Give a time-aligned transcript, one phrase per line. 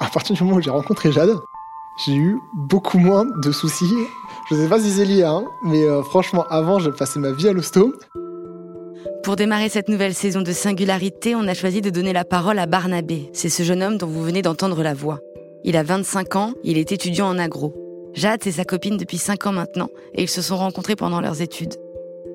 [0.00, 1.38] À partir du moment où j'ai rencontré Jade,
[2.04, 3.92] j'ai eu beaucoup moins de soucis.
[4.48, 7.48] Je sais pas si c'est lié, hein, mais euh, franchement, avant, je passais ma vie
[7.48, 7.94] à l'hosto.
[9.22, 12.66] Pour démarrer cette nouvelle saison de Singularité, on a choisi de donner la parole à
[12.66, 13.30] Barnabé.
[13.34, 15.20] C'est ce jeune homme dont vous venez d'entendre la voix.
[15.62, 17.74] Il a 25 ans, il est étudiant en agro.
[18.14, 21.40] Jade, c'est sa copine depuis 5 ans maintenant, et ils se sont rencontrés pendant leurs
[21.40, 21.74] études.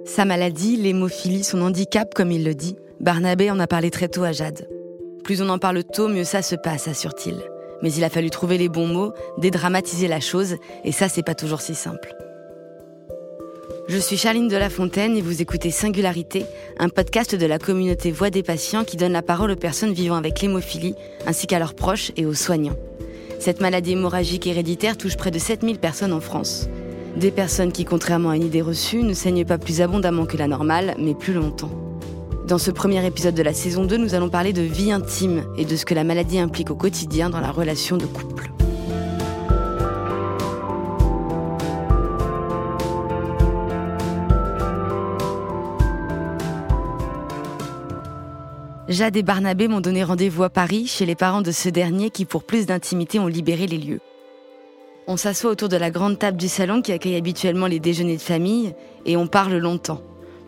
[0.06, 4.24] Sa maladie, l'hémophilie, son handicap, comme il le dit, Barnabé en a parlé très tôt
[4.24, 4.68] à Jade.
[5.28, 7.36] Plus on en parle tôt, mieux ça se passe, assure-t-il.
[7.82, 11.36] Mais il a fallu trouver les bons mots, dédramatiser la chose, et ça, c'est pas
[11.36, 12.16] toujours si simple.
[13.90, 16.46] Je suis Charline de la Fontaine et vous écoutez Singularité,
[16.80, 20.16] un podcast de la communauté Voix des patients qui donne la parole aux personnes vivant
[20.16, 20.96] avec l'hémophilie,
[21.26, 22.78] ainsi qu'à leurs proches et aux soignants.
[23.38, 26.70] Cette maladie hémorragique héréditaire touche près de 7000 personnes en France.
[27.18, 30.48] Des personnes qui, contrairement à une idée reçue, ne saignent pas plus abondamment que la
[30.48, 31.87] normale, mais plus longtemps.
[32.48, 35.66] Dans ce premier épisode de la saison 2, nous allons parler de vie intime et
[35.66, 38.52] de ce que la maladie implique au quotidien dans la relation de couple.
[48.88, 52.24] Jade et Barnabé m'ont donné rendez-vous à Paris chez les parents de ce dernier qui,
[52.24, 54.00] pour plus d'intimité, ont libéré les lieux.
[55.06, 58.22] On s'assoit autour de la grande table du salon qui accueille habituellement les déjeuners de
[58.22, 58.74] famille
[59.06, 60.02] et on parle longtemps,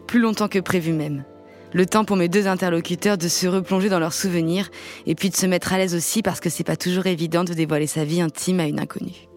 [0.08, 1.26] plus longtemps que prévu même.
[1.74, 4.70] Le temps pour mes deux interlocuteurs de se replonger dans leurs souvenirs
[5.06, 7.54] et puis de se mettre à l'aise aussi parce que c'est pas toujours évident de
[7.54, 9.28] dévoiler sa vie intime à une inconnue.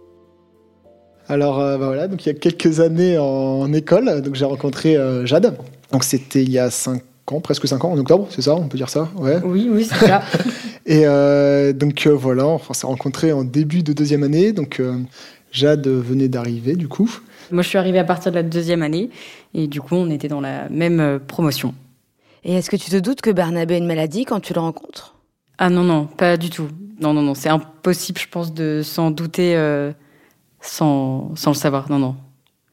[1.28, 4.96] Alors euh, bah voilà, donc il y a quelques années en école, donc j'ai rencontré
[4.96, 5.56] euh, Jade.
[5.92, 8.68] Donc c'était il y a cinq ans, presque 5 ans, en octobre, c'est ça On
[8.68, 9.38] peut dire ça ouais.
[9.44, 10.22] Oui, oui, c'est ça.
[10.86, 14.52] et euh, donc euh, voilà, on s'est rencontrés en début de deuxième année.
[14.52, 14.98] Donc euh,
[15.52, 17.10] Jade venait d'arriver, du coup.
[17.50, 19.10] Moi, je suis arrivée à partir de la deuxième année.
[19.54, 21.74] Et du coup, on était dans la même promotion.
[22.44, 25.16] Et est-ce que tu te doutes que Barnabé a une maladie quand tu le rencontres?
[25.58, 26.68] Ah non, non, pas du tout.
[27.00, 29.56] Non, non, non, c'est impossible, je pense, de s'en douter
[30.60, 31.90] sans, sans le savoir.
[31.90, 32.16] Non, non.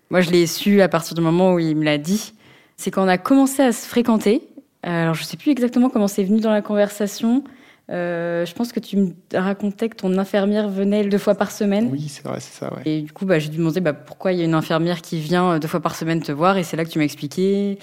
[0.10, 2.34] Moi, je l'ai su à partir du moment où il me l'a dit
[2.80, 4.42] c'est quand on a commencé à se fréquenter.
[4.84, 7.44] Alors, je sais plus exactement comment c'est venu dans la conversation.
[7.90, 11.90] Euh, je pense que tu me racontais que ton infirmière venait deux fois par semaine.
[11.92, 12.74] Oui, c'est vrai, c'est ça.
[12.74, 12.84] Ouais.
[12.86, 15.20] Et du coup, bah, j'ai dû demander bah, pourquoi il y a une infirmière qui
[15.20, 16.58] vient euh, deux fois par semaine te voir.
[16.58, 17.80] Et c'est là que tu m'as expliqué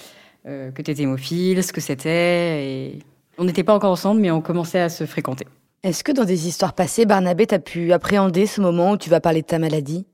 [0.47, 2.65] euh, que tu étais hémophile, ce que c'était.
[2.65, 2.99] Et...
[3.37, 5.45] On n'était pas encore ensemble, mais on commençait à se fréquenter.
[5.83, 9.09] Est-ce que dans des histoires passées, Barnabé, tu as pu appréhender ce moment où tu
[9.09, 10.05] vas parler de ta maladie?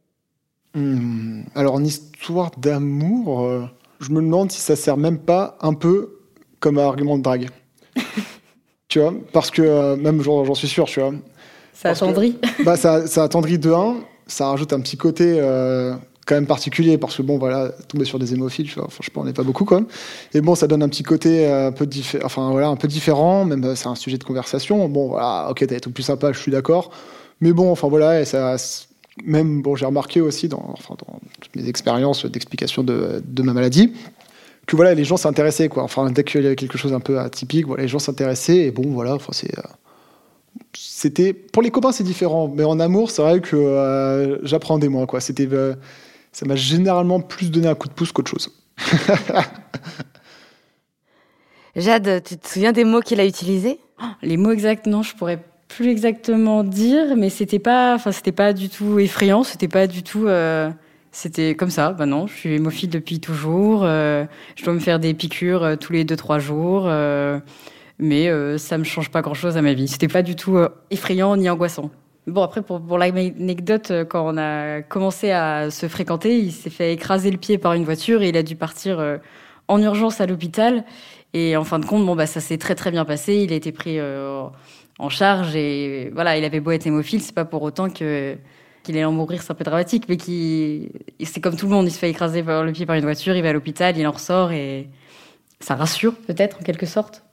[0.75, 3.69] Hmm, Alors, en histoire d'amour
[4.03, 6.19] je me demande si ça sert même pas un peu
[6.59, 7.49] comme un argument de drague.
[8.87, 11.13] tu vois Parce que, euh, même j'en suis sûr, tu vois.
[11.73, 13.95] Ça attendrit bah, ça, ça attendrit de un,
[14.27, 15.95] ça rajoute un petit côté euh,
[16.25, 19.43] quand même particulier, parce que bon, voilà, tomber sur des hémophiles, franchement, on n'est pas
[19.43, 19.81] beaucoup, quoi.
[20.33, 21.87] Et bon, ça donne un petit côté euh, un peu,
[22.23, 24.87] enfin, voilà, un peu différent, même c'est un sujet de conversation.
[24.87, 26.91] Bon, voilà, ok, t'as été plus sympa, je suis d'accord.
[27.41, 28.57] Mais bon, enfin, voilà, et ça
[29.23, 31.19] même, bon, j'ai remarqué aussi dans, enfin, dans
[31.55, 33.93] mes expériences d'explication de, de, ma maladie,
[34.65, 35.83] que voilà, les gens s'intéressaient, quoi.
[35.83, 38.71] Enfin, dès qu'il y avait quelque chose un peu atypique, voilà, les gens s'intéressaient, et
[38.71, 39.57] bon, voilà, enfin, c'est.
[39.57, 39.61] Euh,
[40.73, 45.05] c'était pour les copains c'est différent mais en amour c'est vrai que euh, j'apprenais moi
[45.07, 45.75] quoi c'était euh,
[46.33, 48.51] ça m'a généralement plus donné un coup de pouce qu'autre chose
[51.75, 53.79] Jade tu te souviens des mots qu'il a utilisés?
[54.21, 55.39] Les mots exacts non je pourrais
[55.75, 60.03] plus exactement dire, mais c'était pas, enfin c'était pas du tout effrayant, c'était pas du
[60.03, 60.69] tout, euh,
[61.11, 61.91] c'était comme ça.
[61.91, 63.81] Bah non, je suis hémophile depuis toujours.
[63.83, 66.89] Euh, je dois me faire des piqûres euh, tous les deux trois jours,
[67.99, 69.87] mais ça me change pas grand chose à ma vie.
[69.87, 70.57] C'était pas du tout
[70.91, 71.89] effrayant ni angoissant.
[72.25, 76.93] Bon après pour, pour l'anecdote, quand on a commencé à se fréquenter, il s'est fait
[76.93, 79.19] écraser le pied par une voiture et il a dû partir
[79.67, 80.85] en urgence à l'hôpital.
[81.33, 83.35] Et en fin de compte, bon bah ça s'est très très bien passé.
[83.35, 85.55] Il a été pris en charge.
[85.55, 88.37] Et voilà, il avait beau être hémophile, c'est pas pour autant que
[88.83, 90.91] qu'il allait en mourir, c'est un peu dramatique, mais qui
[91.23, 93.41] c'est comme tout le monde, il se fait écraser le pied par une voiture, il
[93.41, 94.89] va à l'hôpital, il en ressort et
[95.61, 97.23] ça rassure peut-être en quelque sorte.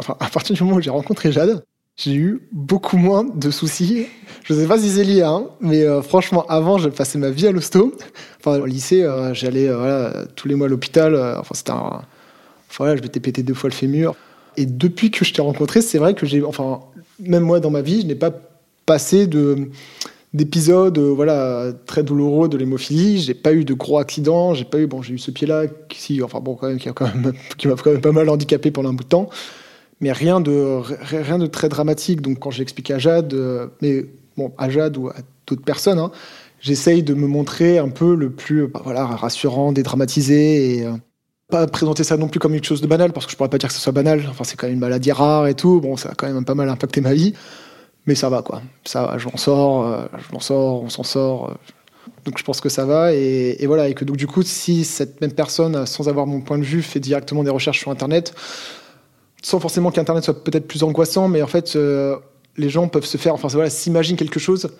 [0.00, 1.64] Enfin, à partir du moment où j'ai rencontré Jade,
[1.98, 4.06] j'ai eu beaucoup moins de soucis.
[4.44, 7.48] Je sais pas si c'est lié, hein, mais euh, franchement, avant, je passais ma vie
[7.48, 7.92] à l'hosto.
[8.38, 11.16] Enfin, au lycée, euh, j'allais euh, tous les mois à l'hôpital.
[11.38, 12.02] enfin, c'était un...
[12.76, 14.14] voilà, je m'étais pété deux fois le fémur.
[14.56, 16.80] Et depuis que je t'ai rencontré, c'est vrai que j'ai, enfin,
[17.18, 18.32] même moi dans ma vie, je n'ai pas
[18.86, 19.68] passé de
[20.34, 24.86] d'épisodes voilà très douloureux de l'hémophilie j'ai pas eu de gros accidents j'ai pas eu
[24.86, 26.78] bon j'ai eu ce pied là qui enfin bon quand même
[27.56, 29.30] qui m'a quand même pas mal handicapé pendant un bout de temps
[30.00, 34.06] mais rien de rien de très dramatique donc quand j'ai expliqué à Jade euh, mais
[34.36, 35.14] bon à Jade ou à
[35.46, 36.10] d'autres personnes hein,
[36.60, 40.92] j'essaye de me montrer un peu le plus bah, voilà rassurant dédramatisé et euh,
[41.48, 43.58] pas présenter ça non plus comme quelque chose de banal, parce que je pourrais pas
[43.58, 44.22] dire que ce soit banal.
[44.28, 45.80] Enfin, c'est quand même une maladie rare et tout.
[45.80, 47.32] Bon, ça a quand même pas mal impacté ma vie.
[48.06, 48.62] Mais ça va, quoi.
[48.84, 51.56] Ça va, je m'en sors, je m'en sors, on s'en sort.
[52.24, 53.14] Donc je pense que ça va.
[53.14, 53.88] Et, voilà.
[53.88, 56.82] Et que donc du coup, si cette même personne, sans avoir mon point de vue,
[56.82, 58.34] fait directement des recherches sur Internet,
[59.42, 61.76] sans forcément qu'Internet soit peut-être plus angoissant, mais en fait,
[62.56, 64.70] les gens peuvent se faire, enfin voilà, s'imaginent quelque chose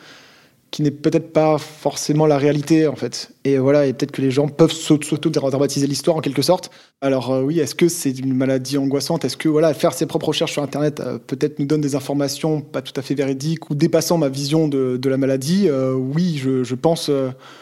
[0.71, 3.31] qui n'est peut-être pas forcément la réalité en fait.
[3.45, 6.71] Et voilà, et peut-être que les gens peuvent s'auto-dramatiser l'histoire en quelque sorte.
[7.01, 9.25] Alors euh, oui, est-ce que c'est une maladie angoissante?
[9.25, 12.61] Est-ce que voilà, faire ses propres recherches sur Internet euh, peut-être nous donne des informations
[12.61, 15.69] pas tout à fait véridiques ou dépassant ma vision de, la maladie?
[15.69, 17.11] Euh, Oui, je, je pense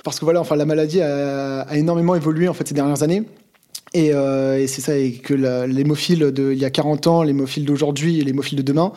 [0.02, 3.22] parce que voilà, enfin la maladie a, a, énormément évolué en fait ces dernières années.
[3.96, 5.32] Et, et c'est ça, et que
[5.64, 8.92] l'hémophile d'il y a 40 ans, l'hémophile d'aujourd'hui et l'hémophile de demain,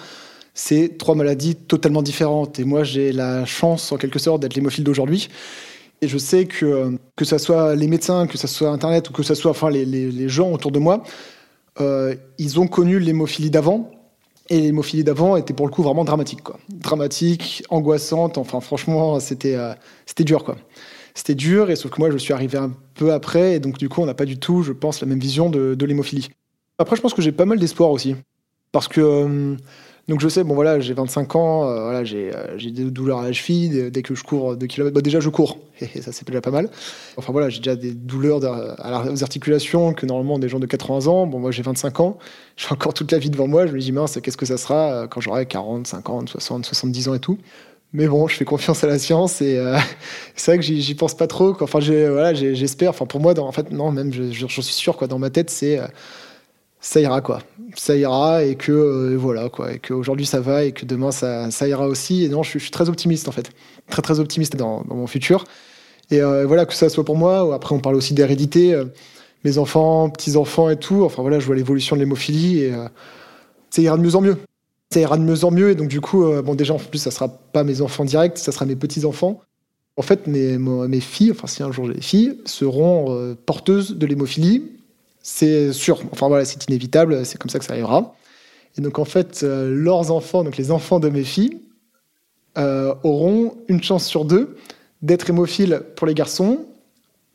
[0.53, 2.59] c'est trois maladies totalement différentes.
[2.59, 5.29] Et moi, j'ai la chance, en quelque sorte, d'être l'hémophile d'aujourd'hui.
[6.01, 9.23] Et je sais que, que ce soit les médecins, que ce soit Internet ou que
[9.23, 11.03] ce soit enfin, les, les, gens autour de moi,
[11.81, 13.91] euh, ils ont connu l'hémophilie d'avant.
[14.49, 16.41] Et l'hémophilie d'avant était pour le coup vraiment dramatique.
[16.41, 16.57] Quoi.
[16.69, 18.37] Dramatique, angoissante.
[18.37, 19.73] Enfin, franchement, c'était euh,
[20.05, 20.43] c'était dur.
[20.43, 20.57] quoi.
[21.13, 23.55] C'était dur, et sauf que moi, je suis arrivé un peu après.
[23.55, 25.85] Et donc, du coup, on n'a pas du tout, je pense, la même vision de,
[25.85, 26.29] l'hémophilie.
[26.77, 28.15] Après, je pense que j'ai pas mal d'espoir aussi.
[28.71, 29.01] Parce que.
[29.01, 29.55] Euh,
[30.09, 33.25] donc je sais, bon voilà, j'ai 25 ans, euh, voilà, j'ai, euh, des douleurs à
[33.25, 34.91] la cheville dès que je cours 2 km.
[34.91, 36.67] Bah, déjà je cours, et ça c'est déjà pas mal.
[37.15, 41.27] Enfin voilà, j'ai déjà des douleurs aux articulations que normalement des gens de 80 ans.
[41.27, 42.17] Bon moi j'ai 25 ans,
[42.57, 43.67] j'ai encore toute la vie devant moi.
[43.67, 47.07] Je me dis mince, qu'est-ce que ça sera euh, quand j'aurai 40, 50, 60, 70
[47.09, 47.37] ans et tout.
[47.93, 49.59] Mais bon, je fais confiance à la science et
[50.35, 51.55] c'est vrai que j'y, pense pas trop.
[51.59, 52.91] Enfin, voilà, j'espère.
[52.91, 54.95] Enfin, pour moi, en fait, non, même, j'en suis sûr.
[54.95, 55.79] Quoi, dans ma tête, c'est
[56.81, 57.41] ça ira quoi.
[57.75, 61.49] Ça ira et que euh, voilà quoi et qu'aujourd'hui ça va et que demain ça,
[61.67, 62.23] ira aussi.
[62.23, 63.51] Et non, je, suis très optimiste en fait,
[63.89, 65.43] très très optimiste dans, dans mon futur.
[66.11, 67.53] Et euh, voilà que ça soit pour moi.
[67.53, 68.85] Après, on parle aussi d'hérédité, euh,
[69.43, 71.03] mes enfants, petits enfants et tout.
[71.03, 72.73] Enfin voilà, je vois l'évolution de l'hémophilie et
[73.69, 74.37] ça ira de mieux en mieux.
[74.91, 77.11] Ça ira de mieux en mieux et donc du coup, bon déjà en plus ça
[77.11, 79.41] sera pas mes enfants directs, ça sera mes petits enfants.
[79.97, 84.05] En fait, mes, mes filles, enfin si un jour j'ai des filles, seront porteuses de
[84.07, 84.63] l'hémophilie
[85.21, 86.01] c'est sûr.
[86.11, 88.15] Enfin voilà, c'est inévitable, c'est comme ça que ça arrivera.
[88.77, 91.59] Et donc en fait, euh, leurs enfants, donc les enfants de mes filles,
[92.57, 94.57] euh, auront une chance sur deux
[95.01, 96.65] d'être hémophiles pour les garçons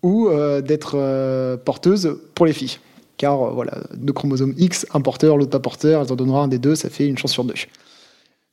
[0.03, 2.79] ou euh, d'être porteuses pour les filles.
[3.17, 6.59] Car voilà, deux chromosomes X, un porteur, l'autre pas porteur, elles en donneront un des
[6.59, 7.55] deux, ça fait une chance sur deux.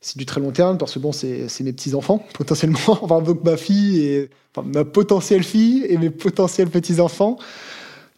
[0.02, 2.80] C'est du très long terme parce que bon, c'est mes petits enfants potentiellement.
[2.88, 4.30] Enfin donc ma fille et
[4.64, 7.38] ma potentielle fille et mes potentiels petits enfants.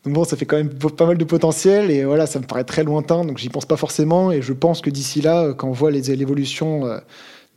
[0.03, 2.65] Donc bon, ça fait quand même pas mal de potentiel et voilà, ça me paraît
[2.65, 4.31] très lointain, donc j'y pense pas forcément.
[4.31, 6.99] Et je pense que d'ici là, euh, quand on voit l'évolution euh,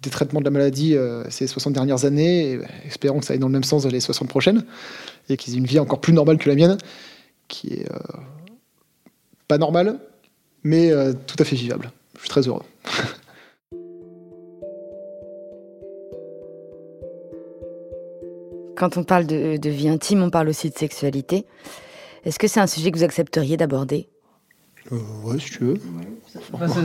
[0.02, 3.48] des traitements de la maladie euh, ces 60 dernières années, espérons que ça aille dans
[3.48, 4.64] le même sens les 60 prochaines
[5.28, 6.78] et qu'ils aient une vie encore plus normale que la mienne,
[7.48, 7.88] qui est
[9.48, 9.98] pas normale,
[10.64, 10.90] mais
[11.26, 11.90] tout à fait vivable.
[12.14, 12.62] Je suis très heureux.
[18.76, 21.46] Quand on parle de, de vie intime, on parle aussi de sexualité.
[22.24, 24.08] Est-ce que c'est un sujet que vous accepteriez d'aborder?
[24.92, 25.80] Euh, Ouais, si tu veux.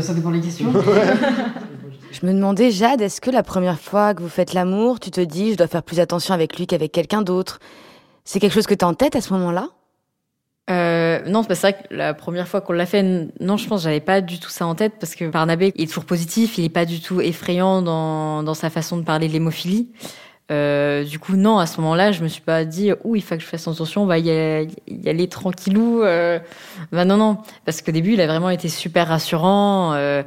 [0.01, 0.71] ça, dépend des questions.
[2.11, 5.21] je me demandais, Jade, est-ce que la première fois que vous faites l'amour, tu te
[5.21, 7.59] dis, je dois faire plus attention avec lui qu'avec quelqu'un d'autre?
[8.23, 9.69] C'est quelque chose que tu as en tête à ce moment-là?
[10.71, 13.03] Euh, non, c'est vrai que la première fois qu'on l'a fait,
[13.39, 15.88] non, je pense j'avais pas du tout ça en tête parce que Barnabé il est
[15.88, 19.33] toujours positif, il est pas du tout effrayant dans, dans sa façon de parler de
[19.33, 19.90] l'hémophilie.
[20.51, 23.35] Euh, du coup, non, à ce moment-là, je me suis pas dit, ouh, il faut
[23.35, 26.04] que je fasse attention, on va y aller, tranquillou.
[26.04, 26.40] Euh.
[26.92, 29.94] Ben non, non, parce qu'au début, il a vraiment été super rassurant.
[29.94, 30.23] Euh,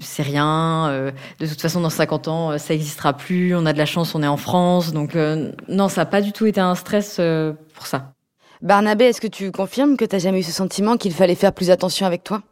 [0.00, 0.88] c'est rien.
[0.88, 3.54] Euh, de toute façon, dans 50 ans, ça existera plus.
[3.54, 4.92] On a de la chance, on est en France.
[4.92, 5.16] Donc,
[5.68, 7.20] non, ça n'a pas du tout été un stress
[7.74, 8.12] pour ça.
[8.62, 11.52] Barnabé, est-ce que tu confirmes que tu n'as jamais eu ce sentiment qu'il fallait faire
[11.52, 12.42] plus attention avec toi?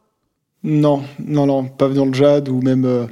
[0.62, 3.08] Non, non, non, pas dans le Jade ou même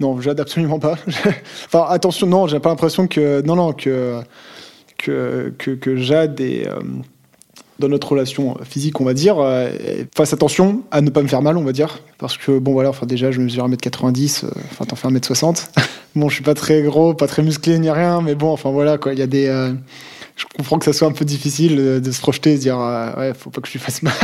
[0.00, 0.96] non, Jade, absolument pas.
[1.66, 3.42] enfin, attention, non, j'ai pas l'impression que.
[3.42, 4.20] Non, non, que.
[4.96, 6.66] Que, que, Jade est.
[6.66, 6.80] Euh,
[7.78, 9.70] dans notre relation physique, on va dire, euh,
[10.14, 12.02] fasse attention à ne pas me faire mal, on va dire.
[12.18, 15.68] Parce que, bon, voilà, enfin, déjà, je mesure 1m90, euh, enfin, t'en fais 1m60.
[16.14, 18.98] bon, je suis pas très gros, pas très musclé ni rien, mais bon, enfin, voilà,
[18.98, 19.12] quoi.
[19.12, 19.72] Il y a des.
[20.40, 23.34] Je comprends que ça soit un peu difficile de se projeter, de se dire, ouais,
[23.34, 24.14] faut pas que je lui fasse mal.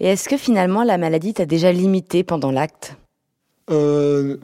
[0.00, 2.96] Et est-ce que finalement, la maladie t'a déjà limité pendant l'acte?
[3.70, 4.36] Euh,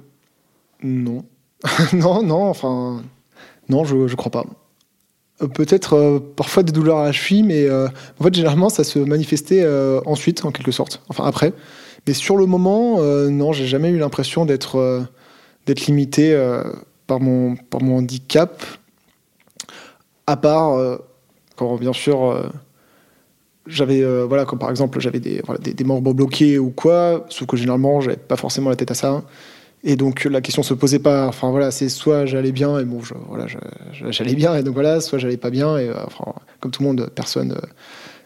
[0.82, 1.24] non.
[1.92, 3.02] non, non, enfin.
[3.68, 4.44] Non, je, je crois pas.
[5.42, 8.98] Euh, peut-être euh, parfois des douleurs à la cheville, mais en fait, généralement, ça se
[8.98, 9.66] manifestait
[10.06, 11.02] ensuite, en quelque sorte.
[11.08, 11.52] Enfin, après.
[12.06, 15.04] Mais sur le moment, non, j'ai jamais eu l'impression d'être
[15.66, 16.38] d'être limité
[17.06, 18.62] par, mon, par mon handicap.
[20.26, 20.98] À part
[21.56, 22.50] quand, bien sûr,
[23.66, 27.56] j'avais euh, voilà comme par exemple j'avais des, des, membres bloqués ou quoi sauf que
[27.56, 29.22] généralement j'avais pas forcément la tête à ça
[29.84, 31.26] Et donc la question se posait pas.
[31.26, 33.46] Enfin voilà, c'est soit j'allais bien et bon, voilà,
[33.92, 37.10] j'allais bien et donc voilà, soit j'allais pas bien et enfin, comme tout le monde,
[37.14, 37.58] personne,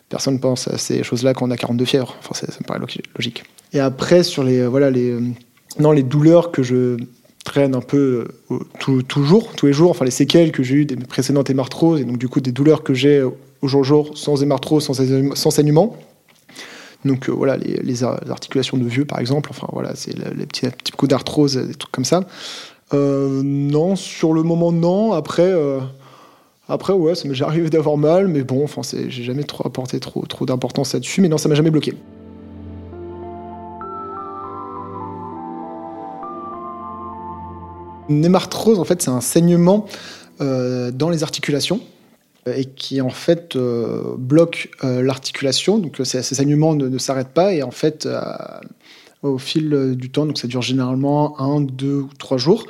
[0.09, 2.17] personne pense à ces choses-là quand on a 42 fièvres.
[2.19, 2.81] Enfin, ça, me paraît
[3.17, 3.45] logique.
[3.73, 5.17] Et après sur les voilà les
[5.79, 6.97] non les douleurs que je
[7.49, 8.29] traîne un peu
[9.09, 12.19] toujours, tous les jours, enfin les séquelles que j'ai eues des précédentes hémarthroses et donc
[12.19, 14.95] du coup des douleurs que j'ai au jour jour sans hémarthrose, sans,
[15.35, 15.97] sans saignement.
[17.05, 20.93] Donc euh, voilà, les, articulations de vieux, par exemple, enfin voilà, c'est les petits, petits
[20.93, 22.25] coups d'arthrose, des trucs comme ça.
[22.95, 25.13] Euh, non, sur le moment, non.
[25.13, 25.79] Après, euh,
[26.69, 30.25] après ouais, ça m'est arrivé d'avoir mal, mais bon, enfin, j'ai jamais trop apporté trop,
[30.27, 31.95] trop d'importance là-dessus, mais non, ça m'a jamais bloqué.
[38.09, 39.87] Une hémarthrose, en fait, c'est un saignement
[40.41, 41.81] dans les articulations
[42.57, 45.79] et qui en fait euh, bloque euh, l'articulation.
[45.79, 48.21] Donc ces, saignements ne, s'arrêtent pas et en fait euh,
[49.23, 52.67] au fil du temps, donc ça dure généralement un, deux ou trois jours,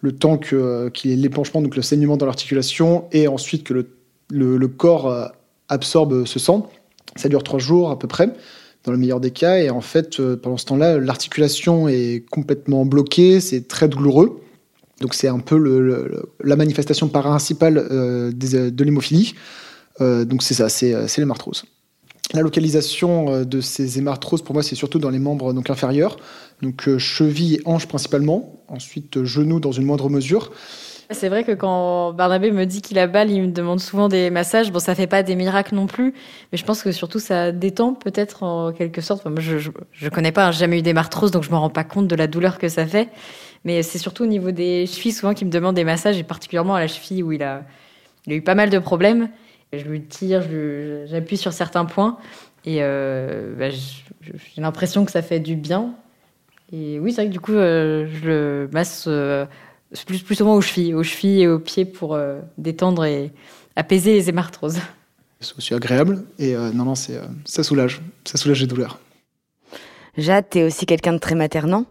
[0.00, 3.72] le temps que qu'il y ait l'épanchement, donc le saignement dans l'articulation et ensuite que
[3.72, 3.88] le,
[4.30, 5.32] le, corps
[5.68, 6.70] absorbe ce sang.
[7.16, 8.30] Ça dure trois jours à peu près
[8.84, 13.40] dans le meilleur des cas et en fait pendant ce temps-là l'articulation est complètement bloquée,
[13.40, 14.42] c'est très douloureux.
[15.00, 19.34] Donc c'est un peu la manifestation principale euh, de l'hémophilie.
[20.00, 21.64] Euh, donc c'est ça, c'est euh, l'hémarthrose.
[22.34, 26.16] La localisation de ces hémarthroses, pour moi, c'est surtout dans les membres donc, inférieurs,
[26.60, 30.50] donc cheville et hanche principalement, ensuite genoux dans une moindre mesure.
[31.10, 34.28] C'est vrai que quand Barnabé me dit qu'il a balle, il me demande souvent des
[34.30, 34.72] massages.
[34.72, 36.14] Bon, ça fait pas des miracles non plus,
[36.50, 39.24] mais je pense que surtout ça détend peut-être en quelque sorte.
[39.24, 39.58] moi, je,
[39.92, 42.26] je, connais pas, j'ai jamais eu d'hémarthrose, donc je me rends pas compte de la
[42.26, 43.08] douleur que ça fait.
[43.66, 46.76] Mais c'est surtout au niveau des chevilles souvent qu'il me demande des massages, et particulièrement
[46.76, 47.64] à la cheville où il a,
[48.24, 49.28] il a eu pas mal de problèmes.
[49.72, 50.40] Je lui tire,
[51.06, 52.16] j'appuie sur certains points,
[52.64, 55.96] et euh, bah, j'ai l'impression que ça fait du bien.
[56.72, 59.46] Et oui, c'est vrai que du coup, euh, je le masse euh,
[60.06, 62.16] plus, plus souvent aux chevilles, aux chevilles et aux pieds pour
[62.58, 63.32] détendre et
[63.74, 64.78] apaiser les hémarthroses.
[65.40, 69.00] C'est aussi agréable, et non, non, ça soulage, ça soulage les douleurs.
[70.16, 71.84] Jade, t'es aussi quelqu'un de très maternant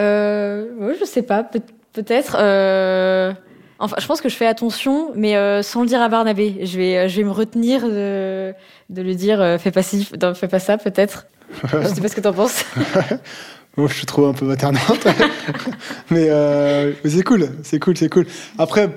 [0.00, 1.44] euh, je sais pas,
[1.92, 2.36] peut-être.
[2.38, 3.32] Euh...
[3.78, 6.60] Enfin, je pense que je fais attention, mais euh, sans le dire à Barnabé.
[6.62, 8.54] Je vais, euh, je vais me retenir de,
[8.88, 11.26] de lui dire euh, fais pas ci, fais pas ça, peut-être.
[11.64, 12.64] je sais pas ce que t'en penses.
[13.76, 15.06] Moi, je suis trop un peu maternante,
[16.10, 18.26] mais, mais c'est cool, c'est cool, c'est cool.
[18.56, 18.88] Après,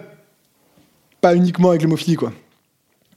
[1.19, 2.31] pas uniquement avec l'hémophilie, quoi.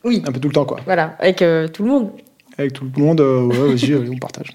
[0.03, 0.23] Oui.
[0.27, 0.81] Un peu tout le temps, quoi.
[0.87, 2.13] Voilà, avec tout le monde
[2.61, 4.53] avec tout le monde, euh, ouais, vas-y, on partage.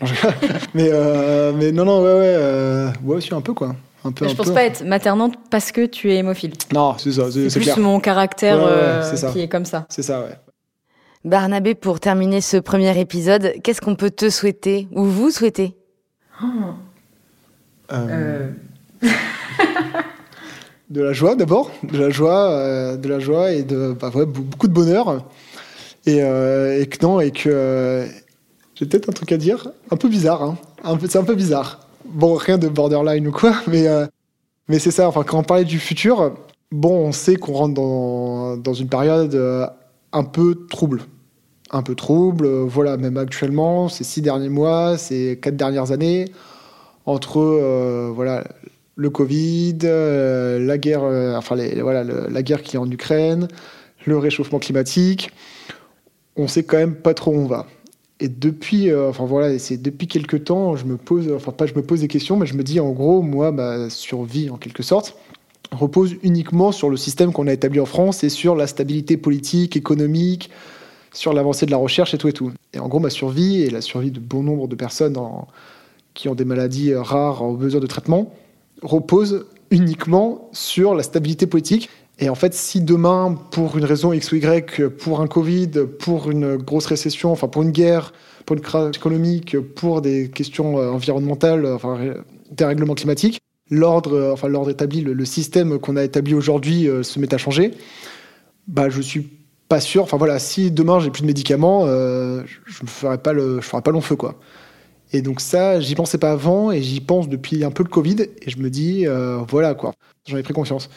[0.74, 3.76] mais, euh, mais non, non, ouais, ouais, euh, ouais, aussi un peu, quoi.
[4.04, 6.54] Un peu, je pense pas être maternante parce que tu es hémophile.
[6.72, 8.60] Non, c'est ça, c'est plus mon caractère
[9.34, 9.88] qui est comme ça.
[9.90, 10.38] C'est ça, ouais.
[11.24, 15.76] Barnabé, pour terminer ce premier épisode, qu'est-ce qu'on peut te souhaiter ou vous souhaiter?
[20.88, 24.68] De la joie d'abord, de la joie, de la joie et de bah, ouais, beaucoup
[24.68, 25.26] de bonheur.
[26.06, 28.06] Et, euh, et, que non, et que euh,
[28.76, 30.58] j'ai peut-être un truc à dire, un peu bizarre, hein.
[31.08, 31.88] c'est un peu bizarre.
[32.06, 34.06] Bon, rien de borderline ou quoi, mais, euh,
[34.68, 35.08] mais c'est ça.
[35.08, 36.36] Enfin, quand on parlait du futur,
[36.72, 39.36] bon, on sait qu'on rentre dans, une période
[40.12, 41.02] un peu trouble.
[41.72, 46.26] Un peu trouble, voilà, même actuellement, ces six derniers mois, ces quatre dernières années,
[47.08, 47.42] entre
[48.14, 48.44] voilà,
[48.96, 51.04] le Covid, la guerre,
[51.36, 53.48] enfin, voilà, la guerre qui est en Ukraine,
[54.06, 55.32] le réchauffement climatique
[56.36, 57.68] on sait quand même pas trop où on va.
[58.20, 61.74] Et depuis, euh, enfin voilà, c'est depuis quelques temps, je me pose, enfin pas je
[61.74, 64.84] me pose des questions, mais je me dis en gros, moi, ma survie en quelque
[64.84, 65.18] sorte
[65.72, 69.76] repose uniquement sur le système qu'on a établi en France et sur la stabilité politique,
[69.76, 70.50] économique,
[71.12, 72.52] sur l'avancée de la recherche et tout et tout.
[72.74, 75.18] Et en gros, ma survie et la survie de bon nombre de personnes
[76.14, 78.34] qui ont des maladies rares en besoin de traitement
[78.82, 84.32] repose uniquement sur la stabilité politique et en fait, si demain, pour une raison X
[84.32, 88.14] ou Y, pour un Covid, pour une grosse récession, enfin pour une guerre,
[88.46, 92.00] pour une crise économique, pour des questions euh, environnementales, enfin
[92.52, 97.34] dérèglement climatique, l'ordre, euh, enfin établi, le, système qu'on a établi aujourd'hui euh, se met
[97.34, 97.72] à changer,
[98.68, 99.28] bah je suis
[99.68, 100.04] pas sûr.
[100.04, 104.02] Enfin voilà, si demain j'ai plus de médicaments, je ne ferai pas ferai pas long
[104.02, 104.40] feu quoi.
[105.12, 108.22] Et donc ça, j'y pensais pas avant et j'y pense depuis un peu le Covid
[108.22, 109.06] et je me dis
[109.50, 109.94] voilà quoi,
[110.28, 110.90] j'en ai pris conscience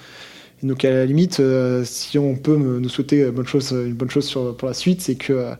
[0.62, 4.10] donc à la limite, euh, si on peut nous souhaiter une bonne chose, une bonne
[4.10, 5.52] chose pour la suite, c'est que,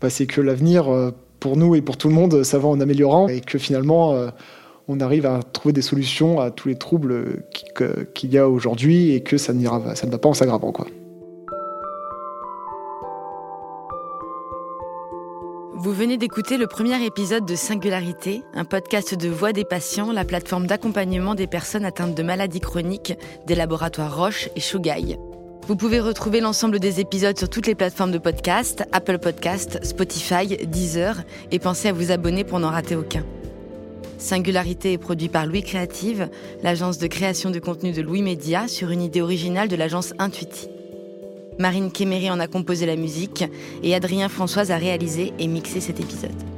[0.00, 1.10] bah, c'est que l'avenir euh,
[1.40, 4.28] pour nous et pour tout le monde, ça va en améliorant et que finalement euh,
[4.86, 7.42] on arrive à trouver des solutions à tous les troubles
[8.14, 9.52] qu'il y a aujourd'hui et que ça,
[9.94, 10.72] ça ne va pas en s'aggravant.
[15.82, 20.24] Vous venez d'écouter le premier épisode de Singularité, un podcast de Voix des patients, la
[20.24, 23.14] plateforme d'accompagnement des personnes atteintes de maladies chroniques
[23.48, 25.18] des laboratoires Roche et Shugai.
[25.66, 30.56] Vous pouvez retrouver l'ensemble des épisodes sur toutes les plateformes de podcast, Apple Podcast, Spotify,
[30.68, 33.24] Deezer, et pensez à vous abonner pour n'en rater aucun.
[34.18, 36.28] Singularité est produit par Louis Créative,
[36.62, 40.68] l'agence de création de contenu de Louis Média, sur une idée originale de l'agence Intuiti.
[41.58, 43.44] Marine Kéméry en a composé la musique
[43.82, 46.51] et Adrien Françoise a réalisé et mixé cet épisode.